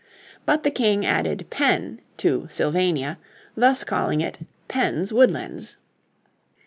But 0.47 0.63
the 0.63 0.71
King 0.71 1.05
added 1.05 1.45
Penn 1.51 2.01
to 2.17 2.47
Sylvania 2.49 3.19
thus 3.55 3.83
calling 3.83 4.19
it 4.19 4.39
Penn's 4.67 5.13
Woodlands. 5.13 5.77